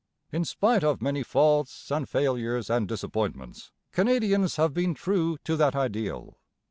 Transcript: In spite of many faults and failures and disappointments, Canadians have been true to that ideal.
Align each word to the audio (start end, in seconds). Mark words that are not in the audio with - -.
In 0.31 0.45
spite 0.45 0.83
of 0.83 0.99
many 0.99 1.21
faults 1.21 1.91
and 1.91 2.09
failures 2.09 2.71
and 2.71 2.87
disappointments, 2.87 3.71
Canadians 3.91 4.55
have 4.55 4.73
been 4.73 4.95
true 4.95 5.37
to 5.43 5.55
that 5.57 5.75
ideal. 5.75 6.39